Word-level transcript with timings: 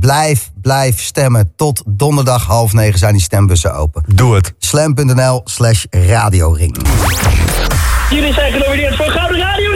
blijf, 0.00 0.50
blijf 0.54 1.00
stemmen. 1.00 1.52
Tot 1.56 1.82
donderdag 1.86 2.46
half 2.46 2.72
negen 2.72 2.98
zijn 2.98 3.12
die 3.12 3.22
stembussen 3.22 3.74
open. 3.74 4.02
Doe 4.06 4.34
het. 4.34 4.54
Slam.nl 4.58 5.40
slash 5.44 5.84
radioring. 5.90 6.76
Jullie 8.10 8.32
zijn 8.32 8.52
genomineerd 8.52 8.96
voor 8.96 9.10
Gouden 9.10 9.38
Radio. 9.38 9.72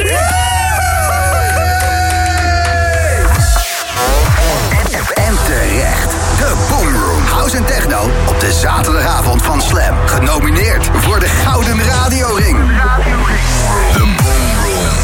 En 5.14 5.34
terecht. 5.44 6.10
De 6.38 6.66
Boomroom. 6.70 7.22
House 7.22 7.56
en 7.56 7.64
techno 7.64 8.10
op 8.28 8.40
de 8.40 8.52
zaterdagavond 8.52 9.42
van 9.42 9.60
Slam. 9.62 9.96
Genomineerd 10.06 10.86
voor 10.92 11.20
de 11.20 11.28
Gouden 11.28 11.82
Radioring. 11.84 12.58
De 13.92 14.14
Boomroom. 14.16 14.94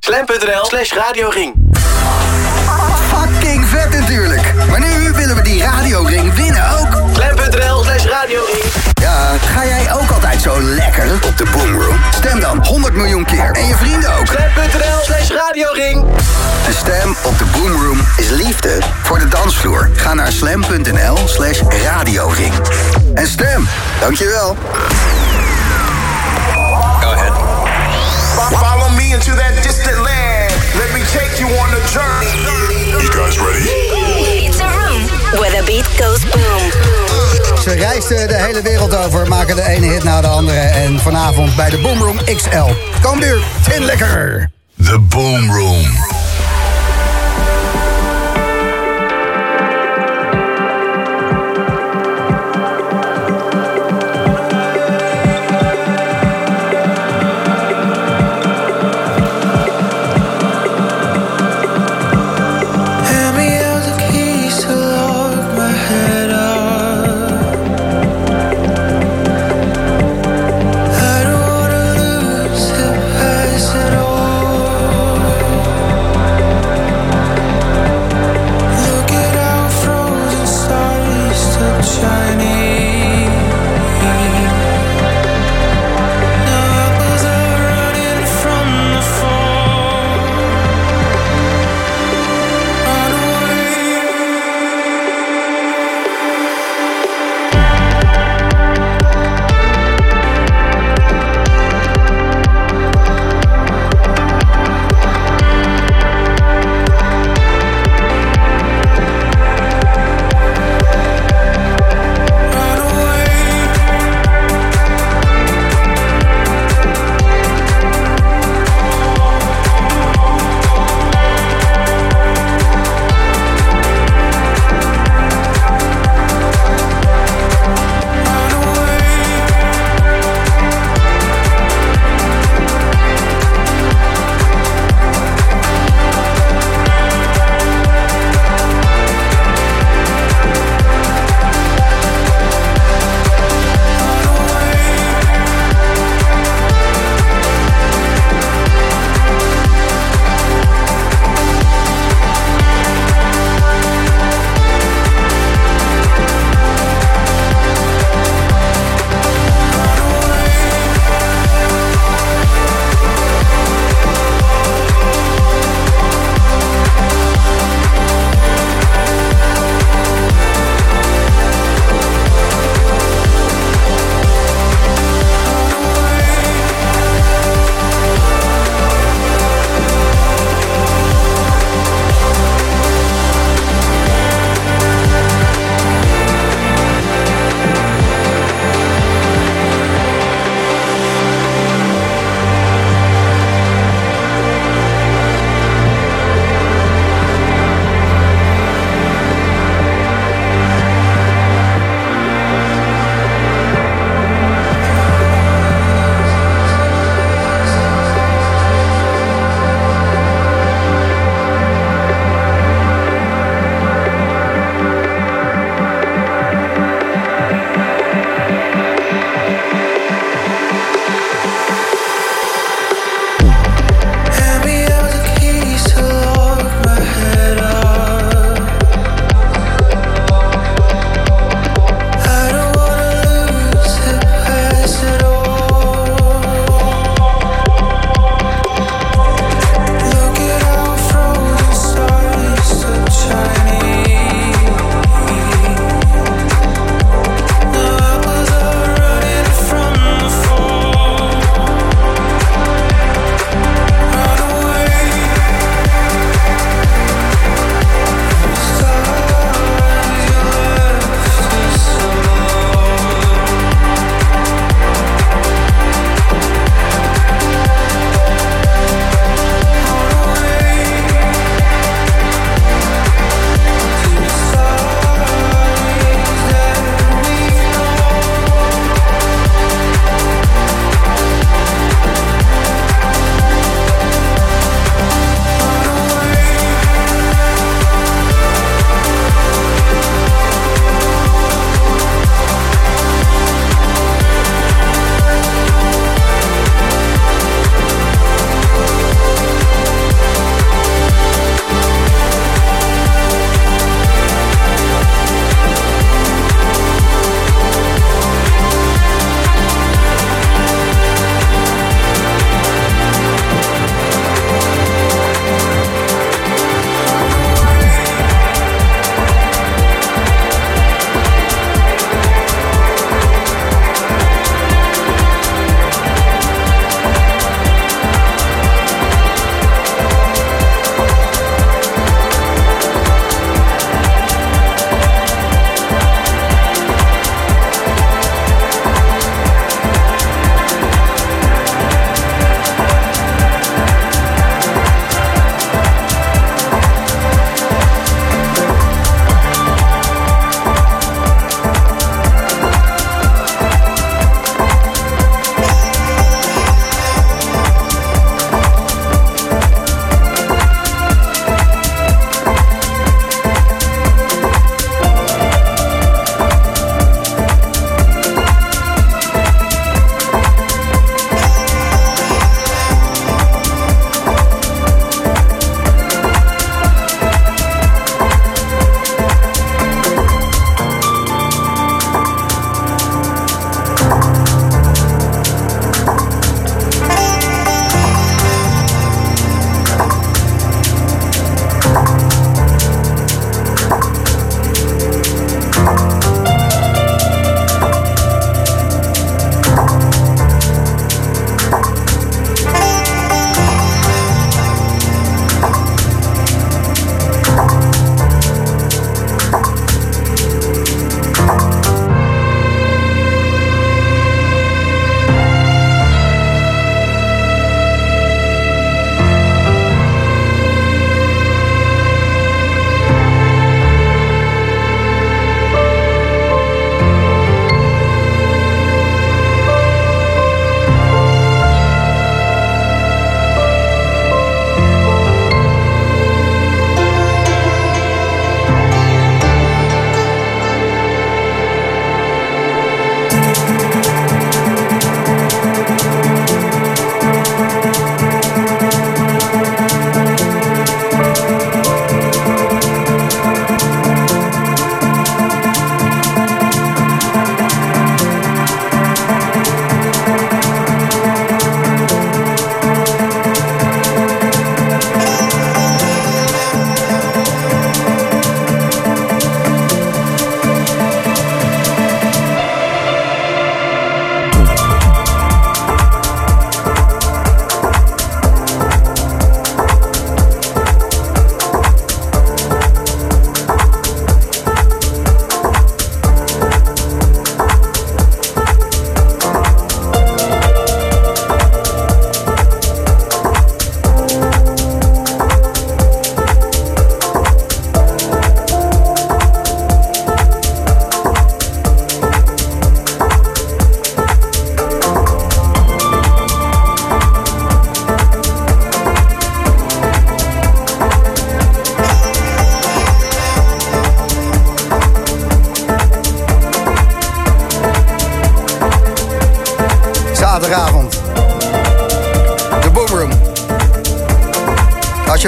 Slam.nl 0.00 0.64
slash 0.64 0.92
radioring. 0.92 1.69
Natuurlijk. 4.10 4.54
Maar 4.68 4.80
nu 4.80 5.12
willen 5.12 5.36
we 5.36 5.42
die 5.42 5.62
radioring 5.62 6.34
winnen 6.34 6.70
ook. 6.70 7.02
Slam.nl 7.14 7.82
slash 7.84 8.04
radioring. 8.04 8.64
Ja, 8.94 9.36
ga 9.38 9.64
jij 9.66 9.92
ook 9.92 10.10
altijd 10.10 10.42
zo 10.42 10.62
lekker 10.62 11.12
op 11.26 11.36
de 11.36 11.44
Boomroom? 11.52 11.96
Stem 12.14 12.40
dan 12.40 12.66
100 12.66 12.94
miljoen 12.94 13.24
keer. 13.24 13.50
En 13.52 13.66
je 13.66 13.74
vrienden 13.74 14.16
ook. 14.18 14.26
Slam.nl 14.26 15.00
slash 15.04 15.28
radioring. 15.28 16.04
De 16.66 16.72
stem 16.72 17.16
op 17.22 17.38
de 17.38 17.44
Boomroom 17.44 18.00
is 18.16 18.28
liefde 18.28 18.78
voor 19.02 19.18
de 19.18 19.28
dansvloer. 19.28 19.90
Ga 19.94 20.14
naar 20.14 20.32
slam.nl 20.32 21.16
slash 21.28 21.60
radioring. 21.84 22.52
En 23.14 23.26
stem. 23.26 23.68
Dankjewel. 24.00 24.56
Go 27.00 27.10
ahead. 27.10 27.32
Follow 28.58 28.90
me 28.96 29.02
into 29.02 29.34
that 29.34 29.62
distant 29.62 29.96
land. 29.96 30.52
Let 30.74 30.92
me 30.92 31.00
take 31.12 31.38
you 31.38 31.50
on 31.58 31.68
a 31.68 31.86
journey. 31.92 32.70
You 33.02 33.08
guys 33.12 33.38
ready? 33.38 33.99
The 35.60 35.72
beat 35.72 35.86
goes 35.86 36.22
boom. 36.24 37.58
Ze 37.62 37.72
reisden 37.72 38.28
de 38.28 38.34
hele 38.34 38.62
wereld 38.62 38.96
over, 38.96 39.28
maken 39.28 39.56
de 39.56 39.66
ene 39.66 39.86
hit 39.86 40.04
na 40.04 40.20
de 40.20 40.26
andere. 40.26 40.58
En 40.58 41.00
vanavond 41.00 41.56
bij 41.56 41.70
de 41.70 41.78
Boomroom 41.78 42.16
XL. 42.24 42.72
Kom 43.02 43.20
duur, 43.20 43.42
Tin 43.68 43.84
Lekker. 43.84 44.50
The 44.84 44.98
Boom 44.98 45.50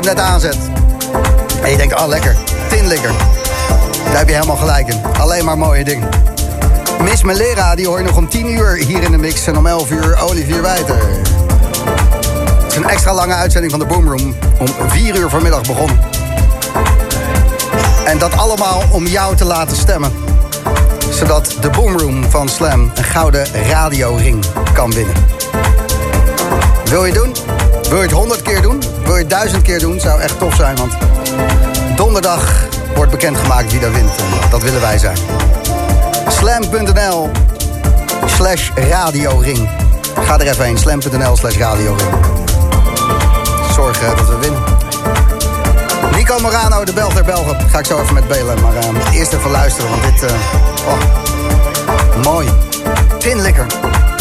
net 0.04 0.18
aanzet 0.18 0.56
en 1.62 1.70
je 1.70 1.76
denkt, 1.76 2.00
oh 2.00 2.06
lekker, 2.06 2.36
tinlikker. 2.68 3.10
Daar 4.04 4.18
heb 4.18 4.28
je 4.28 4.34
helemaal 4.34 4.56
gelijk 4.56 4.88
in. 4.88 5.00
Alleen 5.18 5.44
maar 5.44 5.58
mooie 5.58 5.84
dingen. 5.84 6.08
Miss 7.02 7.22
Melera, 7.22 7.74
die 7.74 7.86
hoor 7.86 7.98
je 7.98 8.04
nog 8.04 8.16
om 8.16 8.28
10 8.28 8.52
uur 8.52 8.76
hier 8.76 9.02
in 9.02 9.10
de 9.10 9.18
mix. 9.18 9.46
En 9.46 9.56
om 9.56 9.66
11 9.66 9.90
uur 9.90 10.18
Olivier 10.20 10.62
Wijter. 10.62 10.98
Het 12.62 12.72
is 12.72 12.76
een 12.76 12.88
extra 12.88 13.14
lange 13.14 13.34
uitzending 13.34 13.72
van 13.72 13.80
de 13.80 13.86
Boomroom. 13.86 14.34
Om 14.58 14.66
4 14.88 15.16
uur 15.16 15.28
vanmiddag 15.28 15.62
begonnen. 15.62 16.00
En 18.04 18.18
dat 18.18 18.36
allemaal 18.36 18.82
om 18.90 19.06
jou 19.06 19.36
te 19.36 19.44
laten 19.44 19.76
stemmen. 19.76 20.12
Zodat 21.10 21.56
de 21.60 21.70
Boomroom 21.70 22.30
van 22.30 22.48
Slam 22.48 22.90
een 22.94 23.04
gouden 23.04 23.46
radioring 23.68 24.44
kan 24.72 24.92
winnen. 24.92 25.14
Wil 26.84 27.04
je 27.04 27.12
doen? 27.12 27.51
Wil 27.92 28.00
je 28.00 28.06
het 28.06 28.16
100 28.16 28.42
keer 28.42 28.62
doen? 28.62 28.82
Wil 29.04 29.14
je 29.14 29.20
het 29.20 29.30
1000 29.30 29.62
keer 29.62 29.78
doen? 29.78 30.00
Zou 30.00 30.20
echt 30.20 30.38
tof 30.38 30.54
zijn, 30.54 30.76
want 30.76 30.92
donderdag 31.96 32.66
wordt 32.94 33.10
bekendgemaakt 33.10 33.70
wie 33.70 33.80
daar 33.80 33.92
wint. 33.92 34.10
Dat 34.50 34.62
willen 34.62 34.80
wij 34.80 34.98
zijn. 34.98 35.16
Slam.nl 36.28 37.30
slash 38.26 38.70
radioring. 38.74 39.68
Ga 40.24 40.38
er 40.38 40.46
even 40.46 40.64
heen. 40.64 40.78
Slam.nl 40.78 41.36
slash 41.36 41.56
radioring. 41.56 42.08
Zorg 43.74 44.02
eh, 44.02 44.16
dat 44.16 44.28
we 44.28 44.38
winnen. 44.38 44.62
Nico 46.16 46.38
Morano, 46.38 46.84
de 46.84 46.92
Belg 46.92 47.14
der 47.14 47.24
Belgen. 47.24 47.70
Ga 47.70 47.78
ik 47.78 47.86
zo 47.86 48.00
even 48.00 48.14
met 48.14 48.28
belen. 48.28 48.60
Maar 48.60 48.74
eh, 48.76 49.18
eerst 49.18 49.32
even 49.32 49.50
luisteren, 49.50 49.90
want 49.90 50.02
dit... 50.02 50.30
oh, 50.86 50.98
mooi. 52.22 52.48
Tinlikker. 53.18 53.66
Slam 53.66 54.11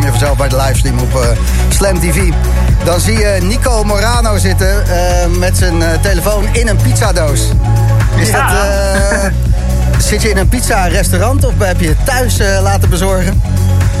kom 0.00 0.08
je 0.08 0.18
vanzelf 0.18 0.38
bij 0.38 0.48
de 0.48 0.56
livestream 0.56 0.98
op 0.98 1.14
eh, 1.14 1.28
Slam 1.68 2.00
TV. 2.00 2.32
Dan 2.84 3.00
zie 3.00 3.18
je 3.18 3.38
Nico 3.42 3.84
Morano 3.84 4.38
zitten 4.38 4.86
eh, 4.86 5.38
met 5.38 5.56
zijn 5.56 5.82
eh, 5.82 6.00
telefoon 6.00 6.44
in 6.52 6.68
een 6.68 6.76
pizzadoos. 6.76 7.40
Is 8.16 8.28
Ja. 8.28 8.52
dat, 8.52 9.32
zit 9.98 10.22
je 10.22 10.30
in 10.30 10.36
een 10.36 10.48
pizza-restaurant 10.48 11.44
of 11.44 11.52
heb 11.58 11.80
je 11.80 11.88
het 11.88 12.04
thuis 12.04 12.38
laten 12.62 12.90
bezorgen? 12.90 13.42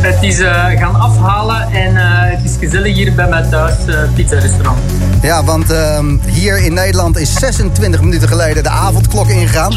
Het 0.00 0.22
is 0.22 0.38
gaan 0.78 1.00
afhalen 1.00 1.72
en 1.72 1.94
het 2.30 2.44
is 2.44 2.56
gezellig 2.58 2.94
hier 2.94 3.14
bij 3.14 3.28
mij 3.28 3.42
thuis, 3.42 3.74
pizza-restaurant. 4.14 4.78
Ja, 5.22 5.44
want 5.44 5.70
ehm, 5.70 6.16
hier 6.26 6.58
in 6.58 6.74
Nederland 6.74 7.18
is 7.18 7.34
26 7.34 8.00
minuten 8.00 8.28
geleden 8.28 8.62
de 8.62 8.68
avondklok 8.68 9.28
ingegaan. 9.28 9.72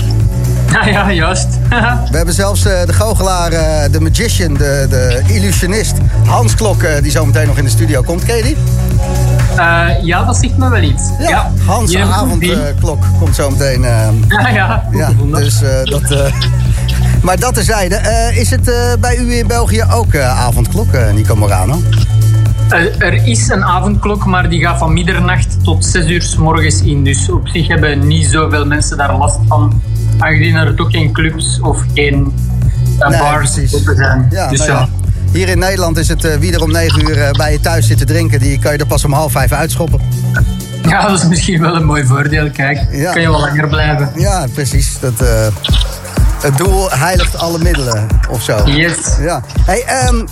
Ja, 0.74 0.86
ja, 0.88 1.12
juist. 1.12 1.48
We 2.12 2.18
hebben 2.18 2.34
zelfs 2.34 2.66
eh, 2.66 2.86
de 2.86 2.94
goochelaar, 2.94 3.52
eh, 3.52 3.92
de 3.92 4.00
magician, 4.00 4.54
de, 4.54 4.86
de 4.90 5.22
illusionist 5.28 5.94
Hans 6.26 6.56
Klok, 6.56 6.84
eh, 6.84 7.02
die 7.02 7.12
zo 7.12 7.26
meteen 7.26 7.48
nog 7.48 7.58
in 7.58 7.64
de 7.64 7.70
studio 7.70 8.02
komt. 8.02 8.24
Ken 8.26 8.36
je 8.38 8.44
die? 8.44 8.58
Ja, 10.04 10.24
dat 10.24 10.38
zegt 10.38 10.58
me 10.58 10.70
wel 10.70 10.82
iets. 10.82 11.04
Ja, 11.20 11.52
Hans 11.66 11.94
een 11.94 12.00
team. 12.00 12.12
avondklok 12.12 13.04
komt 13.20 13.36
zo 13.36 13.50
meteen. 13.50 13.84
eh, 13.86 14.08
Ja, 14.28 14.48
ja, 14.50 14.84
ja, 14.92 15.12
dus 15.32 15.60
dat... 15.84 16.32
maar 17.24 17.40
dat 17.40 17.54
terzijde. 17.54 18.00
is 18.34 18.50
het 18.50 18.72
bij 19.00 19.18
u 19.18 19.34
in 19.38 19.48
België 19.48 19.84
ook 19.94 20.16
avondklok, 20.18 20.88
Nico 21.14 21.36
Morano? 21.36 21.82
Er 22.98 23.28
is 23.28 23.50
een 23.50 23.64
avondklok, 23.64 24.26
maar 24.26 24.50
die 24.50 24.62
gaat 24.62 24.78
van 24.78 24.94
middernacht 24.94 25.64
tot 25.64 25.86
6 25.86 26.06
uur 26.10 26.22
s 26.22 26.36
morgens 26.36 26.82
in. 26.82 27.04
Dus 27.04 27.30
op 27.30 27.48
zich 27.48 27.68
hebben 27.68 28.08
niet 28.08 28.26
zoveel 28.28 28.66
mensen 28.66 28.98
daar 28.98 29.18
last 29.18 29.38
van. 29.48 29.82
Aangezien 30.18 30.56
er 30.56 30.76
toch 30.76 30.92
geen 30.92 31.12
clubs 31.14 31.60
of 31.62 31.84
geen 31.94 32.34
eh, 33.00 33.08
Nee, 33.10 33.20
bars 33.20 33.52
precies. 33.52 33.76
open 33.76 33.96
zijn. 33.96 34.28
Ja, 34.32 34.48
dus 34.50 34.60
nou 34.60 34.72
ja. 34.72 34.78
ja. 34.78 34.90
Hier 35.32 35.48
in 35.50 35.60
Nederland 35.60 35.98
is 35.98 36.08
het 36.08 36.26
eh, 36.26 36.36
wie 36.38 36.54
er 36.54 36.62
om 36.62 36.72
9 36.72 37.02
uur 37.10 37.22
eh, 37.22 37.32
bij 37.32 37.52
je 37.52 37.60
thuis 37.60 37.88
zit 37.88 37.98
te 37.98 38.06
drinken, 38.06 38.40
die 38.40 38.60
kan 38.60 38.72
je 38.72 38.78
er 38.78 38.86
pas 38.88 39.06
om 39.06 39.14
half 39.14 39.32
vijf 39.32 39.52
uitschoppen. 39.52 40.00
ja, 40.88 41.08
dat 41.08 41.20
is 41.20 41.28
misschien 41.28 41.62
wel 41.62 41.76
een 41.76 41.86
mooi 41.86 42.06
voordeel. 42.06 42.50
Kijk, 42.52 42.80
Ja. 42.92 43.12
kan 43.12 43.22
je 43.22 43.30
wel 43.30 43.40
langer 43.40 43.68
blijven. 43.68 44.12
Ja, 44.16 44.46
precies. 44.54 45.00
Dat, 45.00 45.22
eh, 45.22 45.48
het 46.42 46.58
doel 46.58 46.92
heiligt 46.92 47.38
alle 47.38 47.58
middelen, 47.60 48.08
of 48.30 48.42
zo. 48.44 48.62
Yes. 48.66 48.98
Ja. 49.22 49.42
Hey, 49.66 49.84
ehm, 49.86 50.26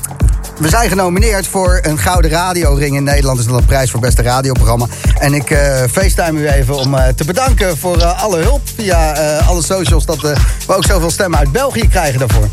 we 0.62 0.70
zijn 0.70 0.90
genomineerd 0.90 1.48
voor 1.48 1.80
een 1.82 1.98
Gouden 1.98 2.32
Radioring 2.32 2.96
in 2.96 3.04
Nederland. 3.04 3.38
Dat 3.38 3.46
is 3.46 3.52
dan 3.52 3.62
een 3.62 3.66
prijs 3.66 3.92
voor 3.92 4.00
beste 4.00 4.22
radioprogramma. 4.22 4.86
En 5.20 5.34
ik 5.34 5.50
eh 5.50 5.84
facetime 5.92 6.40
u 6.40 6.48
even 6.48 6.76
om 6.76 6.94
eh, 6.94 7.08
te 7.08 7.26
bedanken 7.26 7.78
voor 7.78 7.98
eh, 7.98 8.24
alle 8.24 8.38
hulp 8.38 8.62
via 8.76 9.12
alle 9.48 9.64
socials. 9.64 10.06
Dat 10.06 10.22
we 10.22 10.36
ook 10.68 10.86
zoveel 10.86 11.12
stemmen 11.12 11.40
uit 11.40 11.52
België 11.52 11.88
krijgen 11.88 12.20
daarvoor. 12.20 12.48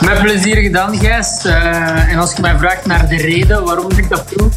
Met 0.00 0.20
plezier 0.20 0.56
gedaan, 0.56 0.98
Gijs. 0.98 1.44
En 2.08 2.18
als 2.18 2.32
je 2.34 2.40
mij 2.40 2.58
vraagt 2.58 2.86
naar 2.86 3.08
de 3.08 3.16
reden 3.16 3.64
waarom 3.64 3.90
ik 3.90 4.08
dat 4.08 4.28
doe, 4.36 4.48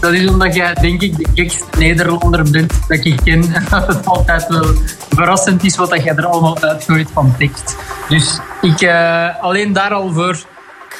dat 0.00 0.12
is 0.12 0.28
omdat 0.28 0.54
jij, 0.54 0.74
denk 0.74 1.02
ik, 1.02 1.16
de 1.16 1.26
gekste 1.34 1.64
Nederlander 1.78 2.50
bent 2.50 2.72
dat 2.88 3.04
ik 3.04 3.20
ken. 3.24 3.54
En 3.54 3.64
dat 3.70 3.86
het 3.86 4.06
altijd 4.06 4.48
wel 4.48 4.66
verrassend 5.08 5.64
is 5.64 5.76
wat 5.76 5.90
dat 5.90 6.02
jij 6.02 6.14
er 6.14 6.26
allemaal 6.26 6.60
uitgooit 6.60 7.08
van 7.12 7.34
tekst. 7.38 7.76
Dus 8.08 8.38
ik, 8.60 8.90
alleen 9.40 9.72
daar 9.72 9.92
al 9.92 10.12
voor 10.12 10.44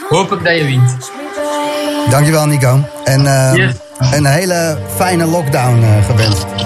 hoop 0.09 0.33
ik 0.33 0.45
dat 0.45 0.57
je 0.57 0.65
wint. 0.65 1.20
Dankjewel, 2.11 2.47
Nico. 2.47 2.79
En 3.05 3.27
ehm, 3.27 3.55
Yes. 3.57 3.73
een 4.11 4.27
hele 4.27 4.79
fijne 4.97 5.25
lockdown 5.27 5.83
eh, 5.83 6.05
gewenst. 6.07 6.45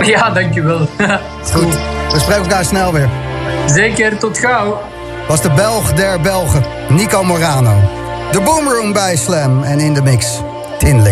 Ja, 0.00 0.30
dankjewel. 0.30 0.78
Goed. 1.52 1.74
We 2.12 2.18
spreken 2.18 2.42
elkaar 2.42 2.64
snel 2.64 2.92
weer. 2.92 3.08
Zeker, 3.66 4.18
tot 4.18 4.38
gauw. 4.38 4.80
was 5.28 5.40
de 5.42 5.50
Belg 5.50 5.92
der 5.92 6.20
Belgen, 6.20 6.62
Nico 6.88 7.22
Morano. 7.24 7.74
De 8.32 8.40
Boomroom 8.40 8.92
bij 8.92 9.16
Slam 9.16 9.62
en 9.62 9.78
in 9.80 9.94
de 9.94 10.02
mix, 10.02 10.26
Tin 10.78 11.02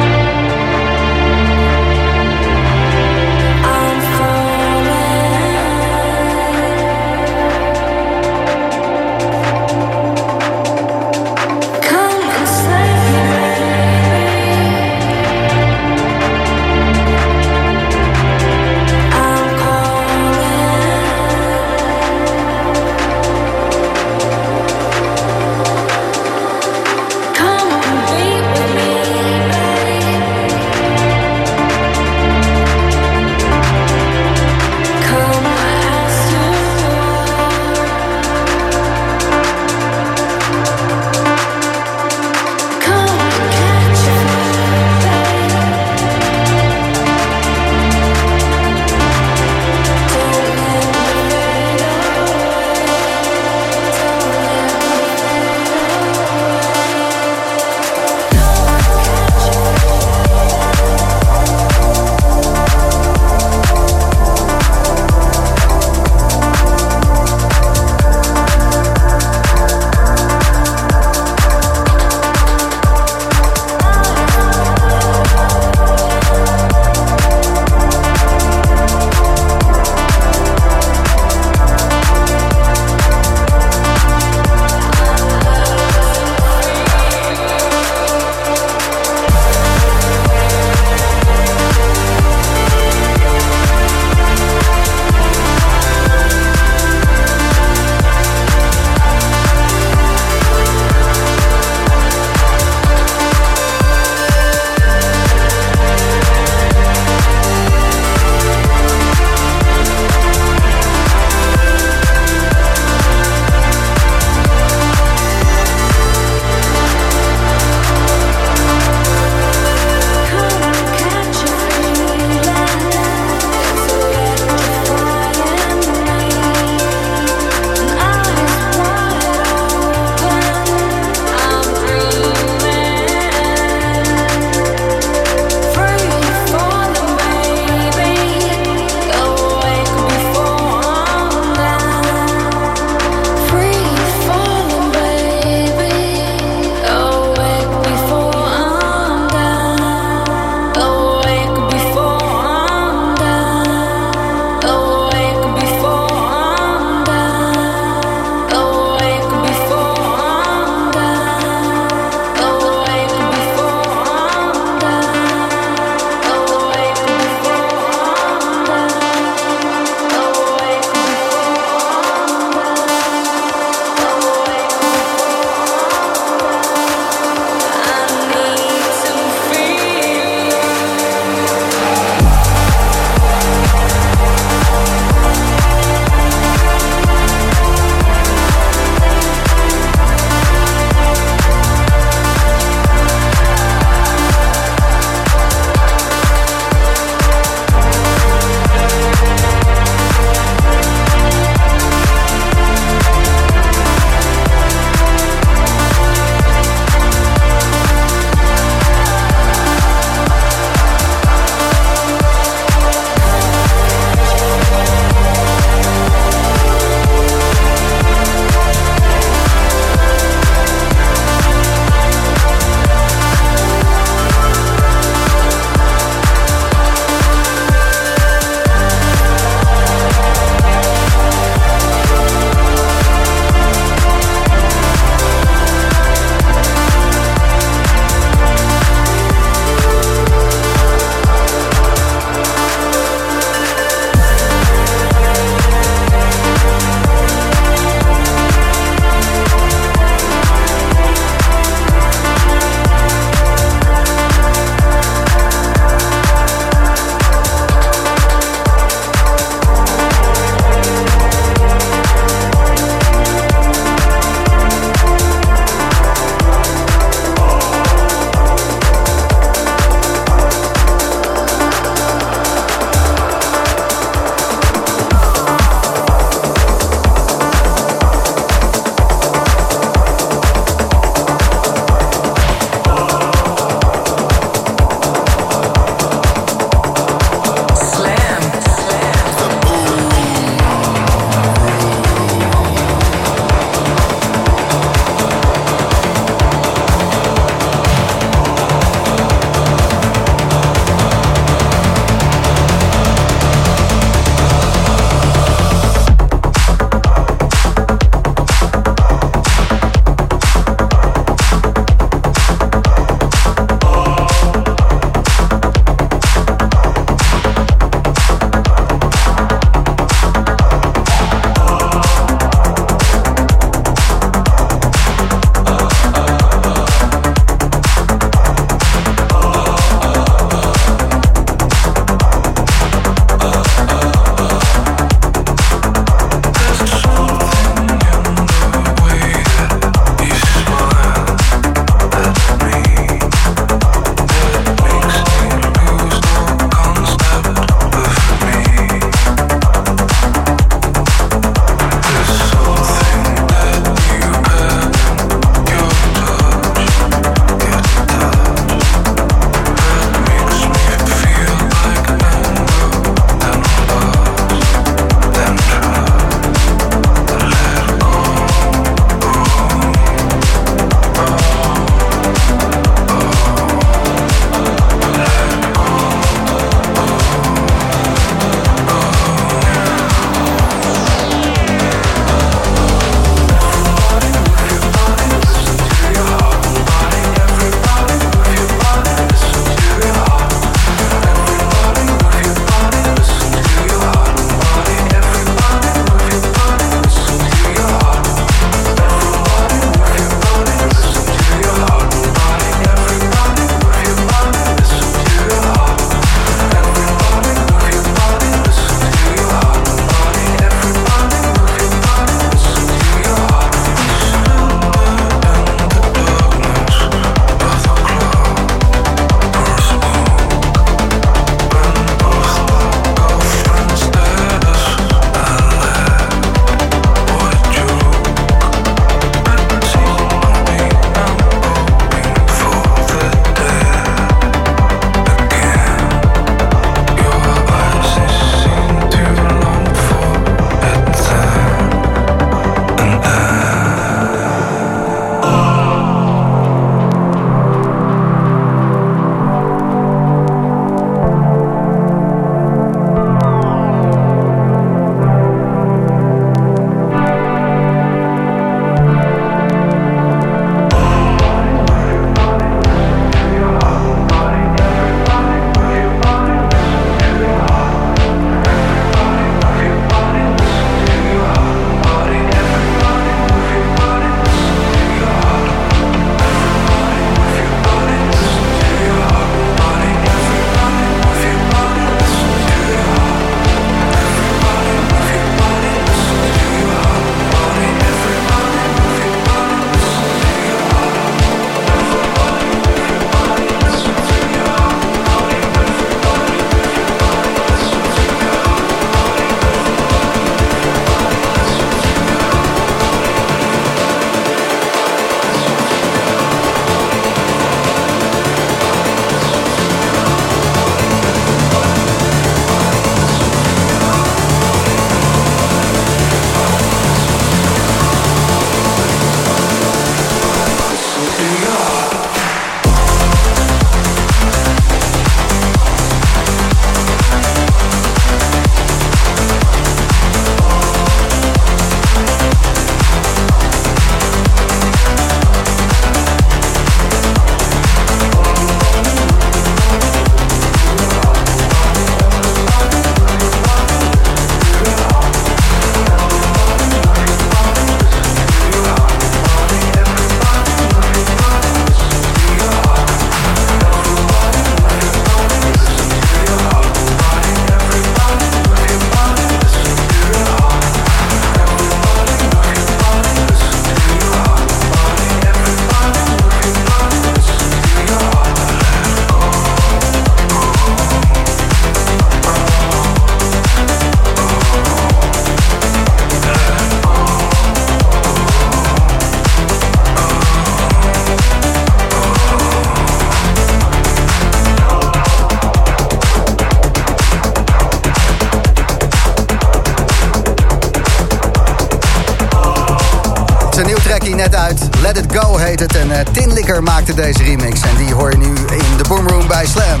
trackie 593.88 594.34
net 594.34 594.54
uit. 594.54 594.88
Let 595.00 595.16
It 595.16 595.24
Go 595.36 595.56
heet 595.56 595.80
het. 595.80 595.96
En 595.96 596.10
uh, 596.10 596.16
Tin 596.32 596.52
Licker 596.52 596.82
maakte 596.82 597.14
deze 597.14 597.42
remix. 597.42 597.80
En 597.80 597.96
die 597.96 598.14
hoor 598.14 598.30
je 598.30 598.36
nu 598.36 598.46
in 598.54 598.96
de 598.96 599.04
Boomroom 599.08 599.46
bij 599.46 599.66
Slam. 599.66 600.00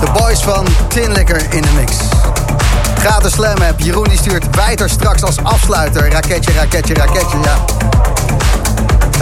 De 0.00 0.10
boys 0.18 0.40
van 0.40 0.66
Tin 0.88 1.12
Licker 1.12 1.40
in 1.50 1.62
de 1.62 1.68
mix. 1.76 1.92
Gratis 2.98 3.32
Slam 3.32 3.62
app. 3.62 3.80
Jeroen 3.80 4.08
die 4.08 4.18
stuurt 4.18 4.56
Wijter 4.56 4.90
straks 4.90 5.22
als 5.22 5.36
afsluiter. 5.42 6.10
Raketje, 6.10 6.52
raketje, 6.52 6.94
raketje, 6.94 7.38
ja. 7.44 7.64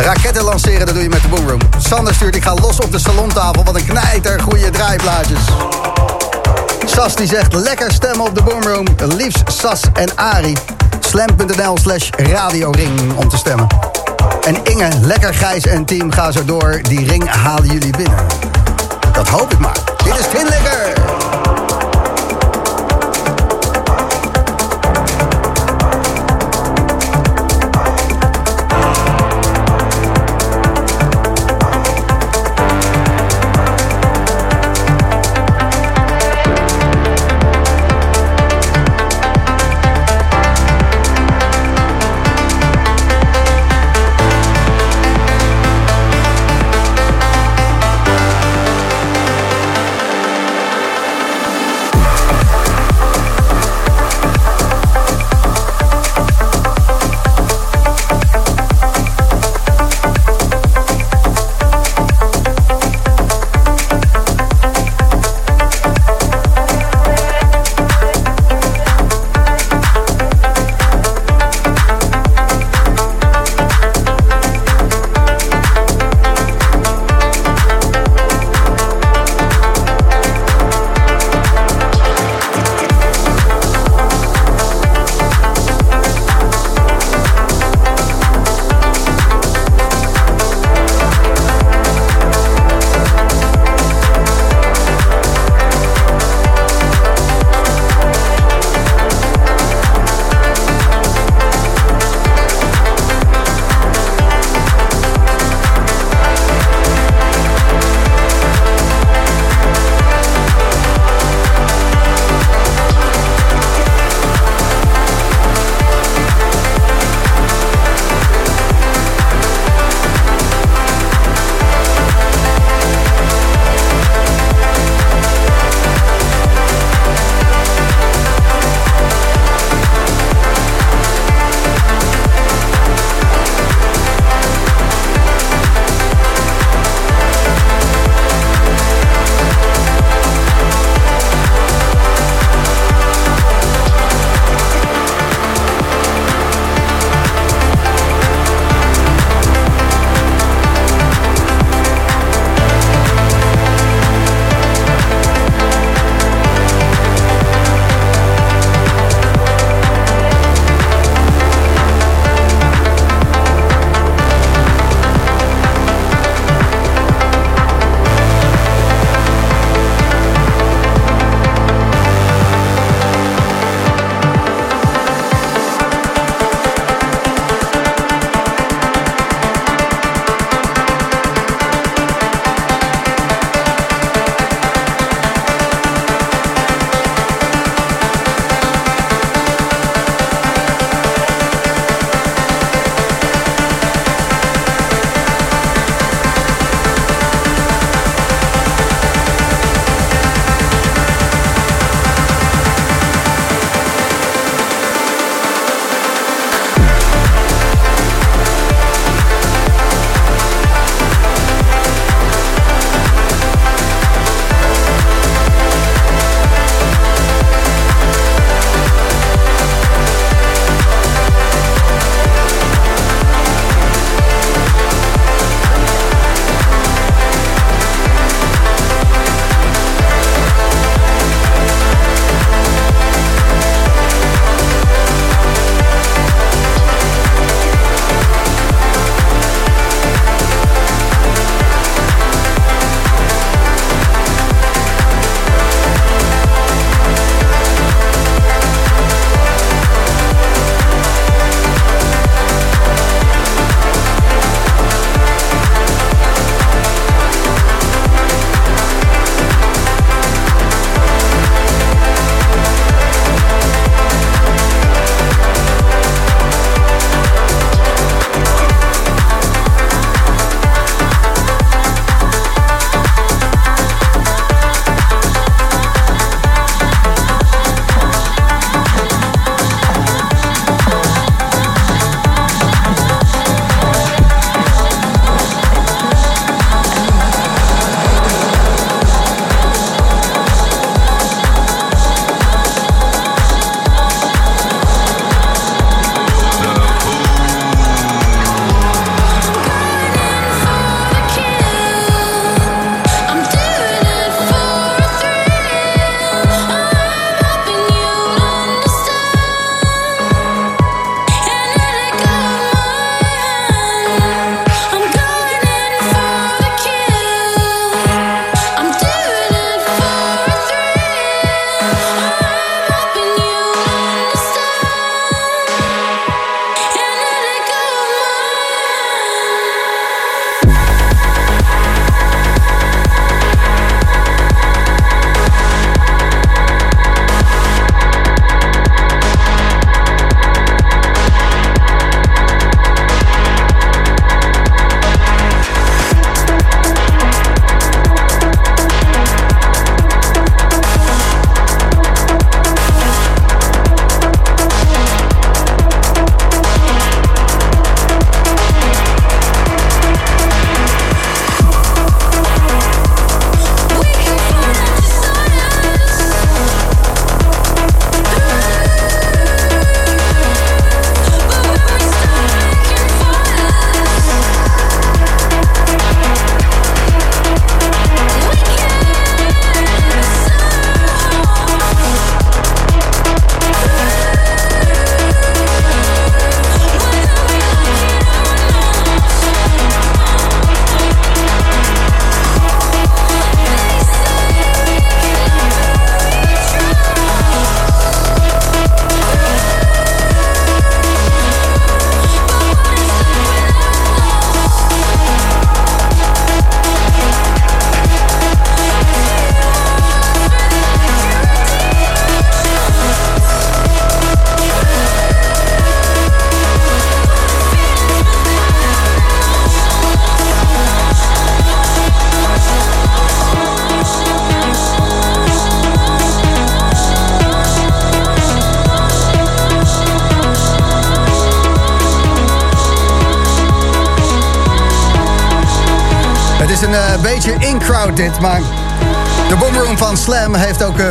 Raketten 0.02 0.44
lanceren, 0.44 0.86
dat 0.86 0.94
doe 0.94 1.02
je 1.02 1.08
met 1.08 1.22
de 1.22 1.28
Boomroom. 1.28 1.60
Sander 1.78 2.14
stuurt, 2.14 2.36
ik 2.36 2.42
ga 2.42 2.54
los 2.54 2.80
op 2.80 2.92
de 2.92 2.98
salontafel. 2.98 3.64
Wat 3.64 3.76
een 3.76 3.86
knijter, 3.86 4.40
goede 4.40 4.70
draaiplaatjes. 4.70 5.40
Sas 6.84 7.16
die 7.16 7.26
zegt, 7.26 7.52
lekker 7.52 7.92
stemmen 7.92 8.26
op 8.26 8.34
de 8.34 8.42
Boomroom. 8.42 8.86
Liefst 9.16 9.42
Sas 9.46 9.80
en 9.92 10.16
Ari. 10.16 10.56
Slam.nl 11.14 11.77
slash 11.77 12.11
radioring 12.16 13.16
om 13.16 13.29
te 13.29 13.37
stemmen. 13.37 13.66
En 14.46 14.57
Inge, 14.64 14.88
lekker 15.00 15.35
Gijs 15.35 15.64
en 15.64 15.85
team, 15.85 16.12
ga 16.12 16.31
zo 16.31 16.44
door. 16.44 16.81
Die 16.83 17.07
ring 17.07 17.29
halen 17.31 17.66
jullie 17.66 17.96
binnen. 17.96 18.27
Dat 19.12 19.29
hoop 19.29 19.53
ik 19.53 19.59
maar. 19.59 19.79
Dit 20.05 20.18
is 20.18 20.27
Tin 20.29 20.48
Lekker. 20.48 21.03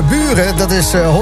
Buren. 0.09 0.57
Dat 0.57 0.71
is 0.71 0.93
eh, 0.93 1.15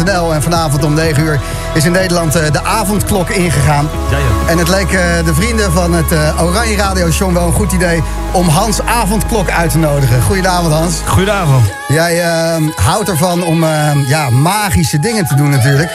100% 0.00 0.04
NL. 0.04 0.34
En 0.34 0.42
vanavond 0.42 0.84
om 0.84 0.94
9 0.94 1.22
uur 1.22 1.40
is 1.74 1.84
in 1.84 1.92
Nederland 1.92 2.34
eh, 2.34 2.50
de 2.52 2.64
avondklok 2.64 3.28
ingegaan. 3.28 3.88
Ja, 4.10 4.16
ja. 4.16 4.50
En 4.50 4.58
het 4.58 4.68
leek 4.68 4.92
eh, 4.92 5.24
de 5.24 5.34
vrienden 5.34 5.72
van 5.72 5.92
het 5.92 6.12
eh, 6.12 6.42
Oranje 6.42 6.76
Radio 6.76 7.10
Show 7.10 7.32
wel 7.32 7.46
een 7.46 7.52
goed 7.52 7.72
idee... 7.72 8.02
om 8.32 8.48
Hans 8.48 8.82
avondklok 8.82 9.50
uit 9.50 9.70
te 9.70 9.78
nodigen. 9.78 10.22
Goedenavond, 10.22 10.72
Hans. 10.72 10.94
Goedenavond. 11.06 11.66
Jij 11.88 12.20
eh, 12.22 12.62
houdt 12.74 13.08
ervan 13.08 13.42
om 13.42 13.64
eh, 13.64 14.08
ja, 14.08 14.30
magische 14.30 14.98
dingen 14.98 15.26
te 15.26 15.34
doen 15.34 15.50
natuurlijk. 15.50 15.90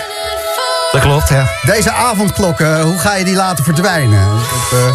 Dat 0.92 1.02
klopt, 1.02 1.30
ja. 1.30 1.46
Deze 1.62 1.92
avondklok, 1.92 2.60
eh, 2.60 2.82
hoe 2.82 2.98
ga 2.98 3.16
je 3.16 3.24
die 3.24 3.36
laten 3.36 3.64
verdwijnen? 3.64 4.30
Dat, 4.30 4.80
eh, 4.80 4.86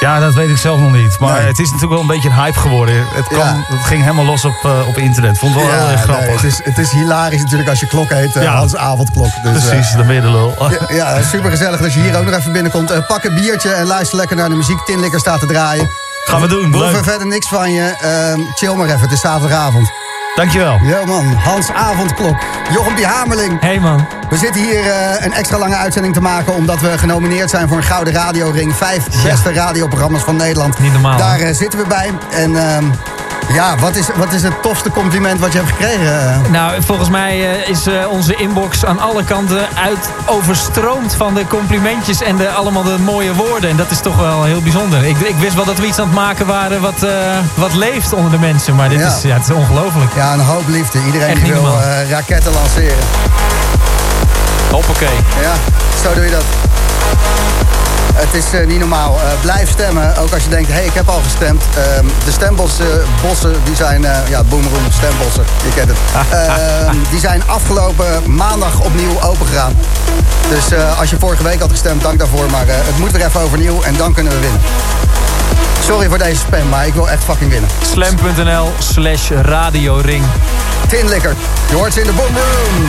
Ja, 0.00 0.20
dat 0.20 0.34
weet 0.34 0.48
ik 0.50 0.56
zelf 0.56 0.80
nog 0.80 0.92
niet. 0.92 1.18
Maar 1.18 1.36
Nee. 1.38 1.46
het 1.46 1.58
is 1.58 1.64
natuurlijk 1.64 1.92
wel 1.92 2.00
een 2.00 2.06
beetje 2.06 2.28
een 2.28 2.34
hype 2.34 2.58
geworden. 2.58 2.94
Het, 3.14 3.26
Ja. 3.30 3.64
het 3.66 3.84
ging 3.84 4.02
helemaal 4.02 4.24
los 4.24 4.44
op, 4.44 4.54
eh, 4.62 4.88
op 4.88 4.96
internet. 4.98 5.38
Vond 5.38 5.54
het 5.54 5.62
wel 5.64 5.72
heel 5.72 5.82
erg 5.88 6.06
nee, 6.06 6.14
grappig. 6.14 6.34
het, 6.34 6.42
is, 6.44 6.60
het 6.64 6.78
is 6.78 6.90
hilarisch 6.90 7.42
natuurlijk 7.42 7.68
als 7.68 7.80
je 7.80 7.86
klok 7.86 8.08
heet, 8.08 8.36
eh, 8.36 8.42
Ja. 8.42 8.54
Hans 8.56 8.76
avondklok. 8.76 9.30
Dus, 9.42 9.62
eh, 9.64 9.68
Precies, 9.68 9.92
dan 9.94 10.06
ben 10.06 10.14
je 10.14 10.20
de 10.20 10.30
lul. 10.30 10.54
Ja, 10.88 10.94
ja, 11.16 11.22
super 11.22 11.50
gezellig 11.50 11.80
dat 11.80 11.92
je 11.92 12.00
hier 12.00 12.18
ook 12.18 12.24
nog 12.24 12.34
even 12.34 12.52
binnenkomt. 12.52 12.90
Eh, 12.90 13.06
pak 13.06 13.24
een 13.24 13.34
biertje 13.34 13.70
en 13.70 13.86
luister 13.86 14.16
lekker 14.16 14.36
naar 14.36 14.48
de 14.48 14.54
muziek. 14.54 14.80
Tinlikker 14.84 15.20
staat 15.20 15.40
te 15.40 15.46
draaien. 15.46 15.88
Gaan 16.24 16.40
we 16.40 16.46
doen, 16.48 16.70
We 16.70 16.76
hoeven 16.76 17.04
verder 17.04 17.26
niks 17.26 17.48
van 17.48 17.72
je. 17.72 17.94
Ehm, 18.00 18.40
chill 18.54 18.74
maar 18.74 18.86
even, 18.86 19.00
het 19.00 19.12
is 19.12 19.20
zaterdagavond. 19.20 19.90
Dankjewel. 20.34 20.78
Ja 20.82 21.04
man, 21.04 21.24
Hans 21.24 21.72
Avondklok. 21.72 22.36
Jochem 22.72 22.94
die 22.94 23.06
Hamerling. 23.06 23.60
Hey 23.60 23.80
man. 23.80 24.06
We 24.30 24.36
zitten 24.36 24.62
hier 24.62 24.80
eh, 24.80 25.24
een 25.24 25.32
extra 25.32 25.58
lange 25.58 25.76
uitzending 25.76 26.14
te 26.14 26.20
maken... 26.20 26.54
omdat 26.54 26.80
we 26.80 26.98
genomineerd 26.98 27.50
zijn 27.50 27.68
voor 27.68 27.76
een 27.76 27.82
Gouden 27.82 28.12
Radioring. 28.12 28.74
Vijf 28.74 29.22
beste 29.22 29.52
radioprogramma's 29.52 30.22
van 30.22 30.36
Nederland. 30.36 30.78
Niet 30.78 30.92
normaal, 30.92 31.18
Daar 31.18 31.40
eh, 31.40 31.54
zitten 31.54 31.78
we 31.78 31.86
bij. 31.86 32.10
En 32.30 32.56
ehm, 32.56 32.84
ja, 33.52 33.76
wat 33.76 33.96
is, 33.96 34.06
wat 34.16 34.32
is 34.32 34.42
het 34.42 34.62
tofste 34.62 34.90
compliment 34.90 35.40
wat 35.40 35.52
je 35.52 35.58
hebt 35.58 35.70
gekregen? 35.70 36.42
Nou, 36.50 36.82
volgens 36.82 37.08
mij 37.08 37.50
eh, 37.62 37.68
is 37.68 37.86
eh, 37.86 37.94
onze 38.10 38.34
inbox 38.36 38.84
aan 38.84 38.98
alle 39.00 39.24
kanten 39.24 39.68
uit 39.84 40.10
overstroomd 40.26 41.14
van 41.14 41.34
de 41.34 41.46
complimentjes 41.46 42.22
en 42.22 42.36
de, 42.36 42.48
allemaal 42.50 42.82
de 42.82 42.98
mooie 42.98 43.34
woorden. 43.34 43.70
En 43.70 43.76
dat 43.76 43.90
is 43.90 44.00
toch 44.00 44.16
wel 44.16 44.44
heel 44.44 44.60
bijzonder. 44.62 45.04
Ik, 45.04 45.18
ik 45.20 45.36
wist 45.36 45.54
wel 45.54 45.64
dat 45.64 45.78
we 45.78 45.86
iets 45.86 45.98
aan 45.98 46.06
het 46.06 46.14
maken 46.14 46.46
waren 46.46 46.80
wat, 46.80 47.02
eh, 47.02 47.10
wat 47.54 47.74
leeft 47.74 48.12
onder 48.12 48.30
de 48.30 48.38
mensen. 48.38 48.74
Maar 48.74 48.88
dit 48.88 49.00
Ja. 49.00 49.06
is, 49.16 49.22
ja, 49.22 49.34
het 49.34 49.42
is 49.48 49.54
ongelooflijk. 49.54 50.14
Ja, 50.14 50.32
een 50.32 50.40
hoop 50.40 50.68
liefde. 50.68 50.98
Iedereen 51.06 51.28
Echt 51.28 51.42
die 51.44 51.52
wil 51.52 51.78
raketten 52.08 52.52
lanceren. 52.52 52.98
Hoppakee. 54.70 55.16
Ja, 55.40 55.52
zo 56.02 56.14
doe 56.14 56.24
je 56.24 56.30
dat. 56.30 56.69
Het 58.20 58.34
is 58.34 58.52
eh, 58.52 58.66
niet 58.66 58.78
normaal. 58.78 59.18
Eh, 59.20 59.40
blijf 59.40 59.70
stemmen, 59.70 60.16
ook 60.16 60.32
als 60.32 60.42
je 60.42 60.48
denkt, 60.48 60.68
hé, 60.68 60.74
hey, 60.74 60.84
ik 60.84 60.94
heb 60.94 61.08
al 61.08 61.20
gestemd. 61.22 61.62
Ehm, 61.76 62.06
de 62.24 62.30
stembossen, 62.30 63.02
bossen, 63.22 63.54
die 63.64 63.76
zijn, 63.76 64.04
eh, 64.04 64.28
ja, 64.28 64.42
boomroom, 64.42 64.90
stembossen, 64.90 65.44
je 65.64 65.74
kent 65.74 65.88
het. 65.88 65.98
Ehm, 66.30 66.96
die 67.10 67.20
zijn 67.20 67.42
afgelopen 67.46 68.34
maandag 68.34 68.80
opnieuw 68.80 69.20
opengegaan. 69.22 69.76
Dus 70.48 70.78
als 70.98 71.10
je 71.10 71.16
vorige 71.18 71.42
week 71.42 71.60
had 71.60 71.70
gestemd, 71.70 72.02
dank 72.02 72.18
daarvoor. 72.18 72.50
Maar 72.50 72.64
het 72.66 72.98
moet 72.98 73.10
weer 73.10 73.26
even 73.26 73.40
overnieuw 73.40 73.82
en 73.82 73.96
dan 73.96 74.12
kunnen 74.12 74.32
we 74.32 74.38
winnen. 74.38 74.60
Sorry 75.84 76.08
voor 76.08 76.18
deze 76.18 76.40
spam, 76.40 76.68
maar 76.68 76.86
ik 76.86 76.94
wil 76.94 77.10
echt 77.10 77.24
fucking 77.24 77.50
winnen. 77.50 77.70
Slam.nl 77.92 78.72
slash 78.78 79.30
radioring. 79.30 80.24
Tinlikker, 80.88 81.34
je 81.68 81.74
hoort 81.74 81.92
ze 81.92 82.00
in 82.00 82.06
de 82.06 82.12
boomroom. 82.12 82.88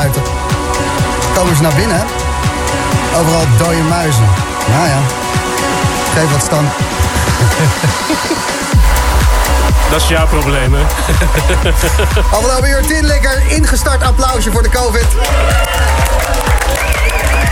Buiten. 0.00 0.22
Komen 1.34 1.56
ze 1.56 1.62
naar 1.62 1.74
binnen. 1.74 2.02
Overal 3.18 3.44
dode 3.58 3.82
muizen. 3.88 4.28
Nou 4.68 4.88
ja, 4.88 4.98
geef 6.14 6.30
wat 6.30 6.42
stand. 6.42 6.68
Dat 9.90 10.00
is 10.00 10.08
jouw 10.08 10.26
probleem, 10.26 10.74
hè? 10.74 10.82
Afgelopen 12.36 12.68
uur 12.68 12.86
Tinlikker, 12.86 13.42
ingestart 13.48 14.02
applausje 14.02 14.50
voor 14.50 14.62
de 14.62 14.68
COVID. 14.68 15.06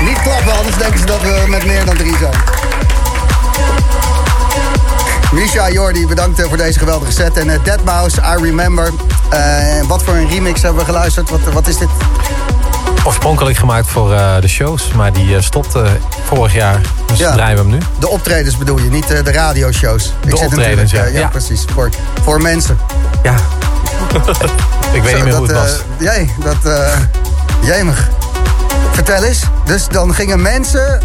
Niet 0.01 0.23
klappen, 0.23 0.57
anders 0.59 0.77
denken 0.77 0.99
ze 0.99 1.05
dat 1.05 1.21
we 1.21 1.45
met 1.49 1.67
meer 1.67 1.85
dan 1.85 1.97
drie 1.97 2.17
zijn. 2.19 2.35
Misha 5.33 5.71
Jordi, 5.71 6.07
bedankt 6.07 6.41
eh, 6.41 6.47
voor 6.49 6.57
deze 6.57 6.79
geweldige 6.79 7.13
set. 7.13 7.37
En 7.37 7.49
uh, 7.49 7.55
Deadmau5, 7.55 8.39
I 8.39 8.43
Remember. 8.43 8.93
Eh, 9.29 9.87
wat 9.87 10.03
voor 10.03 10.15
een 10.15 10.29
remix 10.29 10.63
hebben 10.63 10.81
we 10.81 10.87
geluisterd? 10.87 11.31
Wat, 11.31 11.41
wat 11.53 11.67
is 11.67 11.79
dit? 11.79 11.89
Oorspronkelijk 13.05 13.57
gemaakt 13.59 13.87
voor 13.89 14.13
eh, 14.13 14.41
de 14.41 14.49
shows, 14.49 14.93
maar 14.93 15.13
die 15.13 15.37
eh, 15.37 15.43
stopte 15.43 15.85
vorig 16.25 16.55
jaar. 16.55 16.81
Dus 17.07 17.19
Ja. 17.19 17.33
draaien 17.33 17.57
we 17.57 17.63
hem 17.63 17.71
nu. 17.71 17.79
De 17.99 18.09
optredens 18.09 18.57
bedoel 18.57 18.79
je, 18.79 18.91
niet 18.91 19.11
eh, 19.11 19.25
de 19.25 19.33
radioshows. 19.33 20.13
De 20.27 20.37
optredens, 20.39 20.77
natuurlijk, 20.93 21.13
ja. 21.13 21.19
ja. 21.19 21.25
Ja. 21.25 21.27
precies. 21.29 21.65
Voor, 21.75 21.91
voor 22.25 22.43
mensen. 22.43 22.79
Ja. 23.23 23.35
Ik 24.93 25.03
weet 25.03 25.11
Zo, 25.11 25.17
niet 25.17 25.25
meer 25.25 25.35
hoe 25.37 25.47
het 25.47 25.57
was. 25.57 25.71
eh, 25.73 25.81
Jij, 25.99 26.31
dat... 26.45 26.73
eh 26.73 26.89
jemig. 27.63 28.09
Vertel 28.93 29.23
eens. 29.25 29.43
Dus 29.65 29.89
dan 29.89 30.15
gingen 30.15 30.43
mensen... 30.43 31.01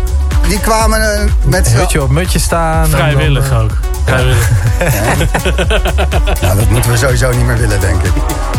Die 0.47 0.59
kwamen 0.59 1.13
eh, 1.13 1.29
met... 1.43 1.67
z'n- 1.67 1.75
Hutje 1.75 2.01
op 2.03 2.09
mutje 2.09 2.39
staan. 2.39 2.83
en 2.83 2.89
dan, 2.91 2.99
Vrijwillig 2.99 3.49
eh, 3.51 3.59
ook. 3.61 3.71
Vrijwillig. 4.05 4.49
Nou, 6.41 6.57
dat 6.57 6.69
moeten 6.69 6.91
we 6.91 6.97
sowieso 6.97 7.31
niet 7.31 7.45
meer 7.45 7.57
willen, 7.57 7.79
denk 7.79 8.01
ik. 8.03 8.11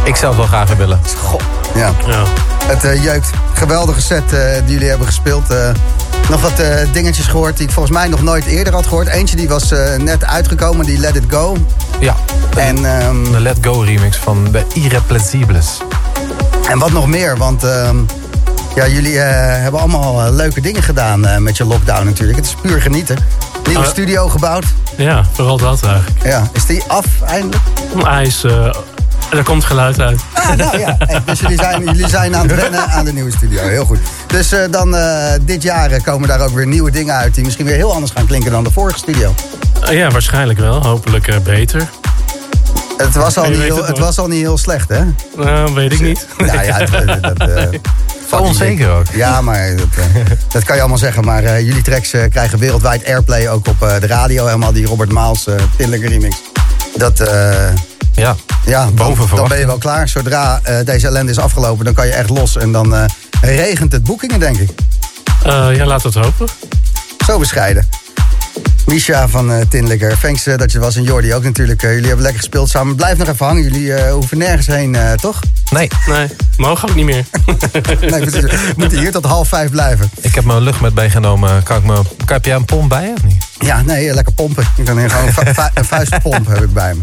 Ik 0.05 0.17
zou 0.17 0.27
het 0.29 0.37
wel 0.37 0.47
graag 0.47 0.77
willen. 0.77 1.01
Goh, 1.23 1.41
ja. 1.75 1.93
Ja. 2.07 2.23
Het 2.67 2.85
eh, 2.85 3.03
jeukt. 3.05 3.31
Geweldige 3.55 4.01
set 4.01 4.33
eh, 4.33 4.55
die 4.65 4.73
jullie 4.73 4.89
hebben 4.89 5.07
gespeeld. 5.07 5.51
Eh, 5.51 5.69
nog 6.29 6.41
wat 6.41 6.63
dingetjes 6.93 7.27
gehoord 7.27 7.57
die 7.57 7.67
ik 7.67 7.73
volgens 7.73 7.95
mij 7.97 8.09
nog 8.09 8.23
nooit 8.23 8.45
eerder 8.45 8.73
had 8.73 8.87
gehoord. 8.87 9.09
Eentje 9.09 9.37
die 9.37 9.49
was 9.49 9.73
net 9.99 10.25
uitgekomen, 10.25 10.87
die 10.87 10.99
Let 10.99 11.17
It 11.17 11.25
Go. 11.29 11.57
Ja, 12.01 12.15
En, 12.57 12.85
ehm, 12.99 13.25
de 13.33 13.41
Let 13.41 13.59
Go 13.61 13.81
remix 13.81 14.17
van 14.17 14.49
de 14.53 14.65
Irreplacibles. 14.75 15.79
en 16.69 16.79
wat 16.79 16.93
nog 16.93 17.07
meer, 17.07 17.37
want 17.37 17.65
ehm, 17.65 17.97
ja, 18.75 18.87
jullie 18.87 19.19
hebben 19.19 19.81
allemaal 19.81 20.33
leuke 20.33 20.61
dingen 20.61 20.83
gedaan 20.83 21.43
met 21.43 21.57
je 21.57 21.65
lockdown 21.65 22.05
natuurlijk. 22.05 22.39
Het 22.39 22.47
is 22.47 22.55
puur 22.63 22.81
genieten. 22.81 23.19
Nieuwe 23.67 23.83
Ah. 23.85 23.89
studio 23.91 24.29
gebouwd. 24.29 24.65
ja, 24.97 25.25
vooral 25.33 25.57
dat 25.57 25.83
eigenlijk. 25.83 26.23
Ja, 26.25 26.49
is 26.53 26.67
die 26.67 26.83
af 26.87 27.05
eindelijk? 27.27 27.63
Hij 28.05 28.23
is... 28.25 28.45
er 29.37 29.43
komt 29.45 29.65
geluid 29.65 30.01
uit. 30.01 30.21
Ah, 30.33 30.53
nou 30.57 30.79
ja. 30.79 30.95
Hey, 30.99 31.21
dus 31.27 31.41
jullie 31.41 31.57
zijn, 31.59 31.85
jullie 31.85 32.09
zijn 32.09 32.37
aan 32.37 32.49
het 32.49 32.61
wennen 32.61 32.87
aan 32.89 33.05
de 33.05 33.13
nieuwe 33.13 33.31
studio. 33.31 33.63
Heel 33.63 33.85
goed. 33.85 33.99
Dus 34.27 34.53
eh, 34.53 34.61
dan 34.71 34.97
eh, 34.97 35.33
dit 35.43 35.63
jaar 35.63 35.91
eh, 35.91 36.03
komen 36.03 36.29
daar 36.29 36.41
ook 36.41 36.55
weer 36.55 36.67
nieuwe 36.67 36.91
dingen 36.91 37.15
uit... 37.15 37.35
die 37.35 37.45
misschien 37.45 37.67
weer 37.67 37.77
heel 37.77 37.93
anders 37.93 38.13
gaan 38.13 38.27
klinken 38.27 38.51
dan 38.51 38.65
de 38.65 38.71
vorige 38.71 38.99
studio. 38.99 39.35
Ja, 39.91 40.11
waarschijnlijk 40.11 40.59
wel. 40.59 40.83
Hopelijk 40.83 41.29
eh, 41.29 41.39
beter. 41.39 41.89
Het 42.97 43.15
was 43.15 43.37
al, 43.37 43.49
niet 43.49 43.59
heel, 43.59 43.85
het 43.85 43.99
was 43.99 44.19
al 44.19 44.27
niet 44.29 44.41
heel 44.41 44.59
slecht, 44.59 44.89
hè? 44.89 45.01
Nou, 45.37 45.75
weet 45.75 45.93
ik 45.93 46.01
niet. 46.01 46.27
Nou 46.39 46.63
ja, 46.65 46.79
het- 46.79 47.23
dat... 47.23 47.39
eh, 47.49 47.67
Zo 48.31 48.37
onzeker 48.37 48.91
ook. 48.91 49.07
Ja, 49.13 49.41
maar 49.41 49.77
dat, 49.77 49.87
dat 50.53 50.65
kan 50.65 50.75
je 50.75 50.81
allemaal 50.81 50.99
zeggen. 50.99 51.25
Maar 51.25 51.45
eh, 51.45 51.61
jullie 51.61 51.83
tracks 51.83 52.11
krijgen 52.31 52.59
wereldwijd 52.59 53.07
airplay 53.07 53.49
ook 53.49 53.69
op 53.69 53.83
eh, 53.83 54.01
de 54.01 54.07
radio. 54.07 54.47
Helemaal 54.47 54.73
die 54.73 54.87
Robert 54.87 55.13
Maals 55.13 55.47
uh, 55.47 55.55
remix. 56.01 56.37
Dat, 56.97 57.21
eh, 57.21 57.55
Ja, 58.15 58.37
ja, 58.67 58.85
dan, 58.85 58.95
Boven 58.95 59.37
dan 59.37 59.49
ben 59.49 59.59
je 59.59 59.67
wel 59.67 59.79
klaar. 59.79 60.09
Zodra 60.09 60.61
eh, 60.63 60.77
deze 60.85 61.07
ellende 61.07 61.31
is 61.31 61.39
afgelopen, 61.39 61.85
dan 61.85 61.95
kan 61.95 62.07
je 62.07 62.13
echt 62.13 62.31
los. 62.31 62.57
En 62.57 62.73
dan 62.73 62.95
eh, 62.95 63.05
regent 63.41 63.93
het 63.93 64.05
boekingen, 64.05 64.41
denk 64.41 64.57
ik. 64.57 64.71
Eh, 65.45 65.77
ja, 65.77 65.85
laat 65.85 66.03
het 66.03 66.15
hopen. 66.15 66.47
Zo 67.27 67.39
bescheiden. 67.39 67.89
Misha 68.87 69.29
van 69.29 69.53
eh 69.53 69.61
Tinlikker, 69.69 70.19
thanks 70.19 70.45
dat 70.45 70.73
je 70.73 70.79
er 70.79 70.85
was. 70.85 70.97
En 70.97 71.03
Jordi 71.03 71.35
ook 71.35 71.43
natuurlijk. 71.43 71.81
Jullie 71.83 72.07
hebben 72.07 72.23
lekker 72.23 72.41
gespeeld 72.41 72.69
samen. 72.69 72.97
Blijf 72.97 73.19
nog 73.19 73.29
even 73.29 73.47
hangen. 73.47 73.63
Jullie 73.63 73.95
eh, 73.95 74.13
hoeven 74.13 74.39
nergens 74.39 74.67
heen, 74.67 74.95
eh, 74.95 75.13
toch? 75.13 75.41
nee. 75.71 75.89
Nee, 76.07 76.29
mogen 76.57 76.89
ook 76.89 76.95
niet 76.95 77.05
meer. 77.05 77.25
Nee. 78.01 78.21
We 78.21 78.73
moeten 78.77 78.99
hier 78.99 79.13
tot 79.13 79.25
half 79.25 79.49
vijf 79.49 79.71
blijven. 79.71 80.11
Ik 80.21 80.35
heb 80.35 80.45
mijn 80.45 80.61
luchtmet 80.61 80.95
meegenomen. 80.95 81.63
Kan 81.63 81.77
ik 81.77 81.85
me, 81.85 81.95
kan, 81.95 82.05
heb 82.27 82.45
jij 82.45 82.55
een 82.55 82.65
pomp 82.65 82.89
bij 82.89 83.07
je 83.07 83.13
of 83.15 83.23
niet? 83.23 83.47
Ja, 83.59 83.83
nee, 83.83 84.15
lekker 84.15 84.33
pompen. 84.33 84.65
Ik 84.77 84.85
kan 84.85 84.99
hier 84.99 85.11
gewoon 85.11 85.47
een 85.75 85.85
vuistpomp 85.95 86.47
heb 86.47 86.63
ik 86.63 86.73
bij 86.73 86.95
me. 86.95 87.01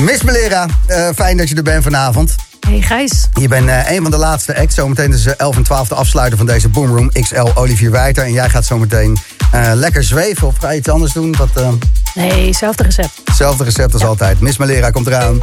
Miss 0.00 0.22
Melera, 0.22 0.66
eh, 0.86 1.08
fijn 1.14 1.36
dat 1.36 1.48
je 1.48 1.54
er 1.54 1.62
bent 1.62 1.82
vanavond. 1.82 2.34
Hey 2.68 2.80
Gijs. 2.80 3.28
Je 3.40 3.48
bent 3.48 3.68
eh, 3.68 3.90
een 3.90 4.02
van 4.02 4.10
de 4.10 4.16
laatste 4.16 4.56
acts. 4.56 4.74
Zometeen 4.74 5.12
is 5.12 5.26
eh, 5.26 5.32
11 5.36 5.56
en 5.56 5.62
12 5.62 5.88
de 5.88 5.94
afsluiter 5.94 6.38
van 6.38 6.46
deze 6.46 6.68
Boomroom 6.68 7.10
XL 7.12 7.46
Olivier 7.54 7.90
Wijter. 7.90 8.24
En 8.24 8.32
jij 8.32 8.48
gaat 8.48 8.64
zometeen 8.64 9.16
eh, 9.52 9.70
lekker 9.74 10.04
zweven 10.04 10.46
of 10.46 10.56
ga 10.58 10.70
je 10.70 10.78
iets 10.78 10.88
anders 10.88 11.12
doen? 11.12 11.34
Wat, 11.36 11.48
Nee, 12.14 12.52
zelfde 12.52 12.82
recept. 12.82 13.20
hetzelfde 13.24 13.64
recept 13.64 13.92
als 13.92 14.04
altijd. 14.04 14.40
Miss 14.40 14.56
Melera 14.58 14.90
komt 14.90 15.06
eraan. 15.06 15.40